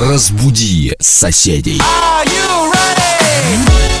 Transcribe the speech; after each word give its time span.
Разбуди 0.00 0.94
соседей. 0.98 1.78
Are 1.78 2.24
you 2.24 2.72
ready? 2.72 3.99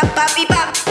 bop, 0.00 0.14
pop, 0.14 0.48
bop. 0.48 0.87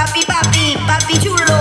papi, 0.00 0.24
papi, 0.24 0.76
papi 0.86 1.14
chulo. 1.20 1.59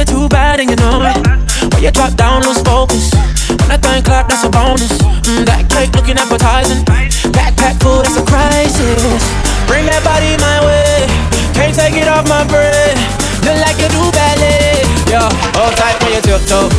You're 0.00 0.16
too 0.16 0.28
bad 0.28 0.60
and 0.60 0.70
you 0.70 0.76
know 0.76 0.96
it. 1.04 1.20
When 1.74 1.82
you 1.82 1.90
drop 1.90 2.14
down, 2.16 2.42
lose 2.48 2.62
focus. 2.64 3.12
When 3.52 3.68
that 3.68 3.84
thing 3.84 4.02
clap, 4.02 4.32
that's 4.32 4.44
a 4.44 4.48
bonus. 4.48 4.88
Mm, 5.28 5.44
that 5.44 5.68
cake 5.68 5.92
looking 5.92 6.16
appetizing. 6.16 6.80
Backpack 7.36 7.76
full, 7.84 8.00
that's 8.00 8.16
a 8.16 8.24
crisis. 8.24 9.20
Bring 9.68 9.84
that 9.92 10.00
body 10.00 10.40
my 10.40 10.56
way. 10.64 11.04
Can't 11.52 11.76
take 11.76 12.00
it 12.00 12.08
off 12.08 12.24
my 12.32 12.48
breath. 12.48 12.96
Look 13.44 13.60
like 13.60 13.76
you 13.76 13.92
do 13.92 14.00
ballet. 14.16 14.80
Yeah, 15.04 15.28
hold 15.52 15.76
tight 15.76 16.00
when 16.00 16.16
you 16.16 16.22
tiptoe. 16.24 16.72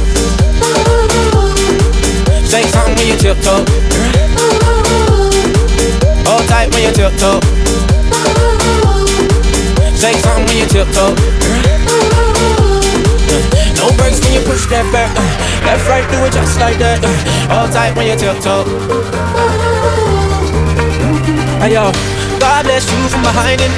Say 2.41 2.65
something 2.73 2.97
when 2.97 3.05
you 3.05 3.17
tiptoe. 3.21 3.61
Hold 6.25 6.45
tight 6.49 6.73
when 6.73 6.89
you 6.89 6.93
tiptoe. 6.97 7.37
Say 9.93 10.17
something 10.25 10.45
when 10.49 10.57
you 10.57 10.65
tiptoe. 10.65 11.70
No 13.81 13.89
brakes 13.97 14.21
when 14.21 14.37
you 14.37 14.45
push 14.45 14.69
that 14.69 14.85
back. 14.93 15.09
Uh, 15.17 15.25
left, 15.65 15.89
right, 15.89 16.05
do 16.13 16.21
it 16.21 16.29
just 16.29 16.61
like 16.61 16.77
that. 16.77 17.01
Uh, 17.01 17.49
all 17.49 17.65
tight 17.65 17.97
when 17.97 18.05
you 18.05 18.13
tiptoe. 18.13 18.61
Hey 21.57 21.73
yo, 21.73 21.89
God 22.37 22.61
bless 22.69 22.85
you 22.85 23.01
from 23.09 23.25
behind 23.25 23.57
it. 23.57 23.73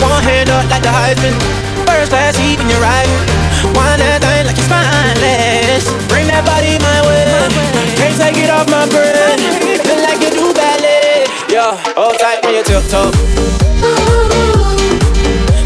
One 0.00 0.24
hand 0.24 0.48
up 0.48 0.64
like 0.72 0.80
the 0.80 0.88
Heisman. 0.88 1.36
First 1.84 2.08
class 2.08 2.32
seat 2.40 2.56
when 2.56 2.72
you're 2.72 2.80
riding. 2.80 3.12
Wind 3.76 4.00
that 4.00 4.24
thing 4.24 4.48
like 4.48 4.56
you're 4.56 4.68
spineless. 4.72 5.84
Bring 6.08 6.32
that 6.32 6.48
body 6.48 6.80
my 6.80 7.04
way. 7.04 7.28
Can't 8.00 8.16
take 8.16 8.40
it 8.40 8.48
off 8.48 8.64
my 8.72 8.88
brain. 8.88 9.36
Feel 9.84 10.00
like 10.00 10.16
you 10.24 10.32
do 10.32 10.48
ballet. 10.56 11.28
Yeah, 11.52 11.76
hold 11.92 12.16
tight 12.16 12.40
when 12.40 12.56
you 12.56 12.64
tiptoe. 12.64 13.12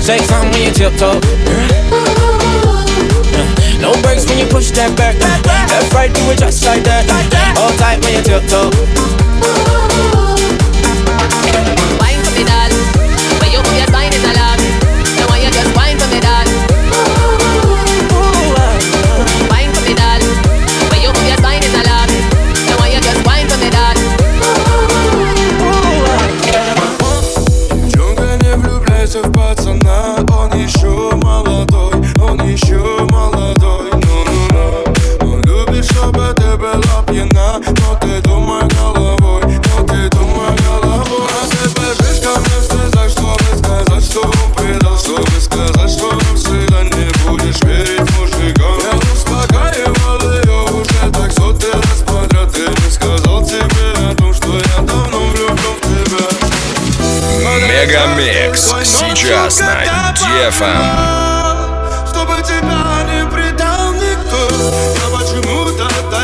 Say 0.03 0.19
something 0.27 0.51
when 0.51 0.63
you 0.67 0.75
tiptoe. 0.75 2.46
No 3.87 3.93
brakes 4.03 4.27
when 4.27 4.37
you 4.37 4.47
push 4.47 4.73
that 4.73 4.97
back. 4.97 5.15
Left, 5.71 5.95
right, 5.95 6.13
do 6.13 6.21
it 6.33 6.41
just 6.41 6.67
like 6.67 6.83
that. 6.83 7.07
Hold 7.57 7.79
tight 7.79 8.03
when 8.03 8.15
you 8.15 8.23
tiptoe. 8.27 10.36
Мегамикс 58.57 58.89
сейчас 58.89 59.61
на 59.61 60.15
DFM. 60.15 60.81
Чтобы 62.09 62.43
тебя 62.43 63.05
не 63.05 63.31
предал 63.31 63.93
никто 63.93 64.49
Я 64.95 65.07
почему-то 65.15 65.87
тогда 65.87 66.16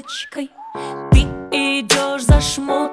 походочкой 0.00 0.50
ты 1.12 1.20
идешь 1.80 2.24
за 2.24 2.40
шмоточкой 2.40 2.89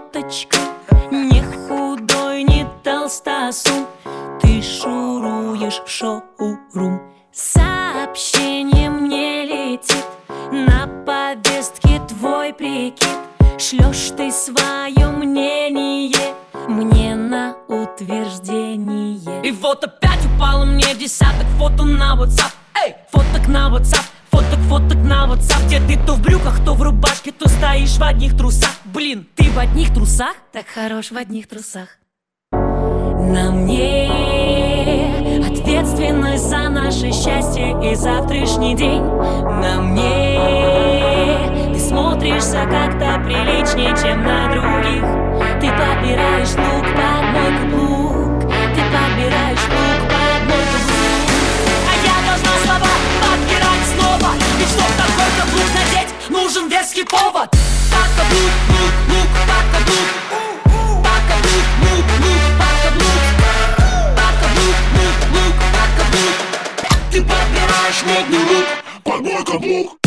одних 28.08 28.38
трусах. 28.38 28.72
Блин, 28.86 29.28
ты 29.36 29.44
в 29.52 29.60
одних 29.60 29.94
трусах? 29.94 30.36
Так 30.54 30.66
хорош 30.68 31.12
в 31.12 31.18
одних 31.18 31.48
трусах. 31.48 31.90
На 32.52 33.52
мне 33.52 34.08
ответственность 35.46 36.48
за 36.48 36.70
наше 36.70 37.12
счастье 37.12 37.76
и 37.84 37.96
завтрашний 37.96 38.76
день. 38.78 39.02
На 39.02 39.82
мне 39.82 40.40
ты 41.74 41.80
смотришься 41.80 42.66
как-то 42.72 43.22
приличнее, 43.26 43.94
чем 44.02 44.24
на 44.24 44.48
других. 44.54 45.04
Ты 45.60 45.68
подбираешь 45.70 46.56
лук 46.56 46.86
под 46.96 47.24
мой 47.34 47.52
каблук. 47.60 48.42
Ты 48.74 48.82
подбираешь 48.88 49.68
лук 49.68 50.00
под 50.08 50.42
мой 50.48 50.64
каблук. 50.72 51.28
А 51.84 51.94
я 52.06 52.16
должна 52.26 52.54
слова 52.64 52.94
подбирать 53.22 53.86
снова. 53.92 54.32
Ведь 54.58 54.70
чтоб 54.70 54.92
такой 54.96 55.30
каблук 55.38 55.70
надеть, 55.76 56.12
нужен 56.30 56.70
веский 56.70 57.04
повод 57.04 57.50
Ты 67.12 67.22
подбираешь 67.22 68.04
модный 68.06 68.40
лук. 68.40 68.66
Под 69.04 69.22
мой 69.22 69.44
каблук 69.44 70.07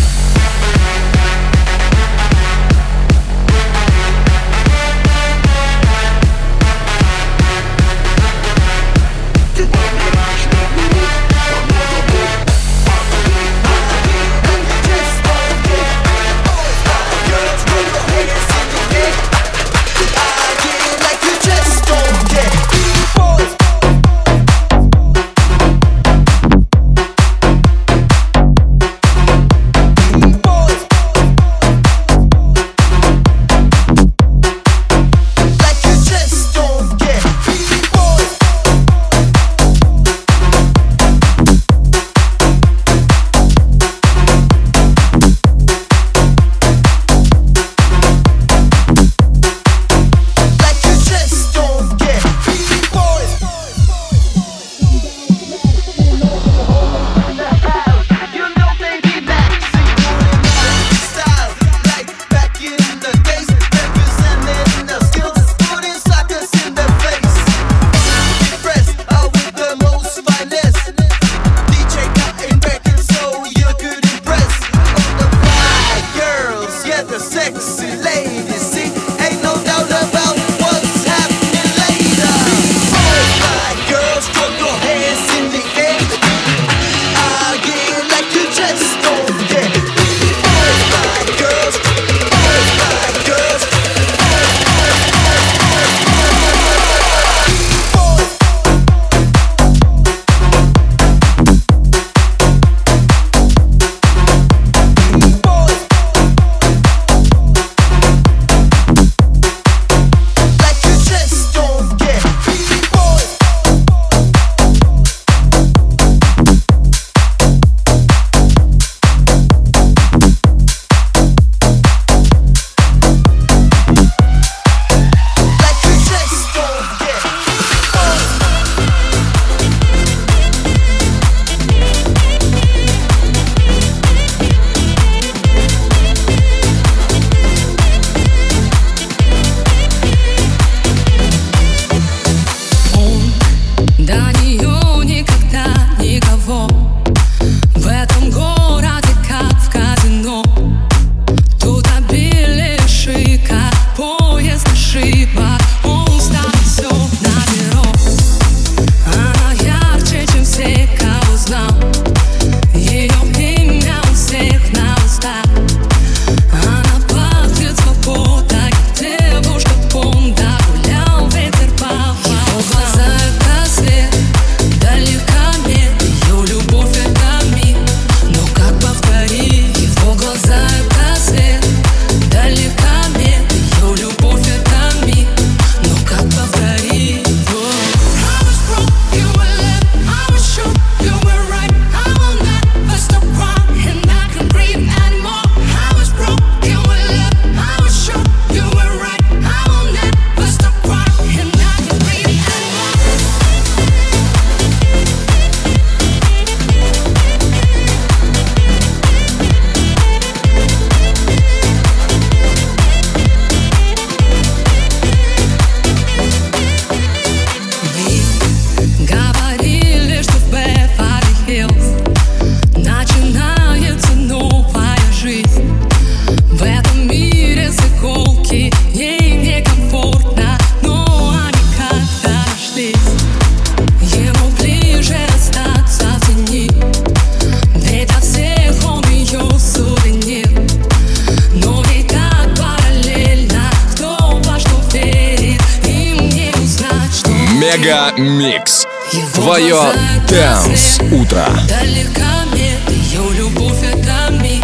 Микс. 248.20 248.86
Твое 249.32 249.80
Дэнс 250.28 250.98
Утро. 251.10 251.46
Далека 251.66 252.44
мне 252.52 252.76
ее 252.88 253.22
любовь 253.34 253.82
это 253.82 254.30
миг, 254.30 254.62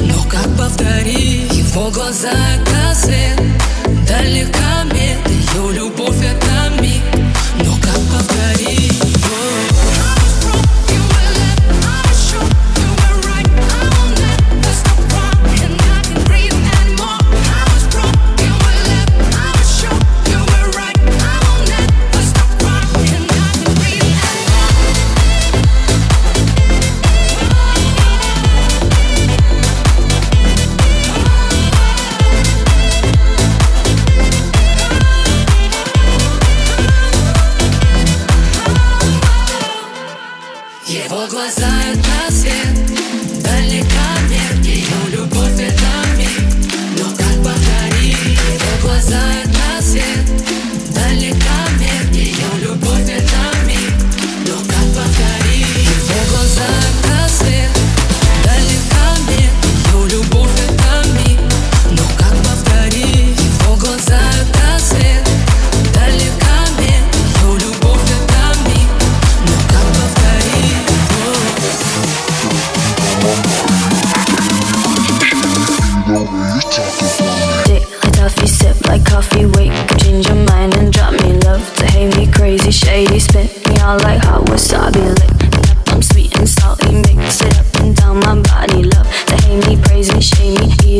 но 0.00 0.22
как 0.24 0.46
повтори, 0.58 1.48
его 1.50 1.90
глаза 1.90 2.30
это 2.30 2.94
свет. 2.94 3.40
Далека 4.06 4.84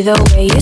the 0.09 0.35
way 0.35 0.58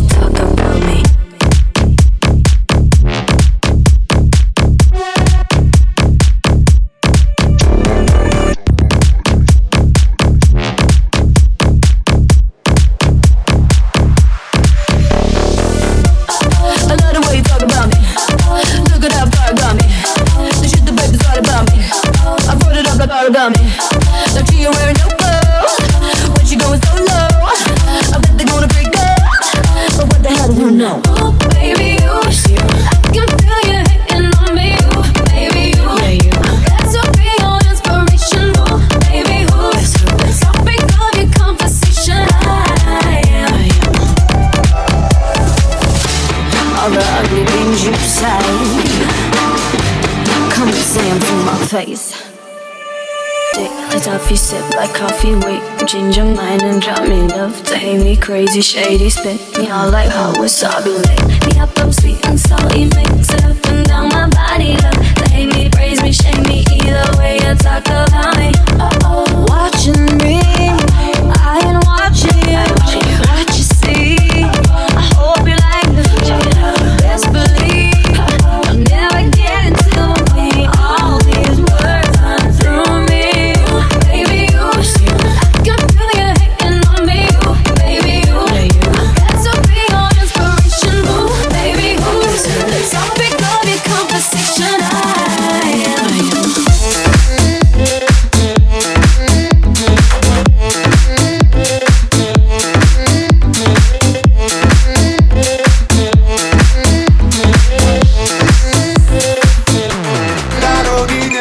Sip 54.37 54.69
like 54.75 54.93
coffee, 54.95 55.35
wait, 55.35 55.63
ginger 55.87 56.23
mine 56.23 56.61
and 56.61 56.81
drop 56.81 57.09
me 57.09 57.23
love 57.23 57.63
to 57.65 57.75
hate 57.77 58.05
me 58.05 58.17
crazy, 58.17 58.61
shady, 58.61 59.09
spit 59.09 59.41
me 59.59 59.71
all 59.71 59.91
like 59.91 60.11
hot 60.11 60.37
wasabi. 60.37 60.95
Lick 61.09 61.55
me 61.55 61.59
up, 61.59 61.77
up 61.79 61.93
sweet 61.93 62.25
and 62.27 62.39
salty, 62.39 62.85
mix 62.85 63.33
it 63.33 63.45
up 63.45 63.67
and 63.67 63.87
down 63.89 64.09
my 64.11 64.29
body. 64.29 64.77
Love 64.77 65.15
to 65.17 65.31
hate 65.31 65.53
me, 65.55 65.71
praise 65.71 66.03
me, 66.03 66.13
shame 66.13 66.43
me, 66.43 66.65
either 66.71 67.19
way 67.19 67.37
you 67.37 67.55
talk 67.57 67.87
about 67.87 68.37
me. 68.37 68.53
Oh, 68.79 68.91
oh, 69.05 69.47
watching 69.49 70.19
me. 70.19 70.36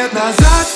лет 0.06 0.12
назад. 0.12 0.75